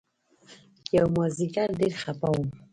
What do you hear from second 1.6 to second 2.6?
ډېر خپه وم.